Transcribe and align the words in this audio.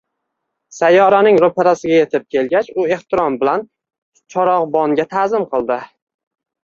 Sayyoraning 0.75 1.35
ro‘parasiga 1.43 1.99
yetib 1.99 2.25
kelgach, 2.35 2.71
u 2.83 2.87
ehtirom 2.95 3.37
bilan 3.45 3.67
charog‘bonga 4.37 5.07
ta’zim 5.17 5.47
qildi.! 5.53 5.83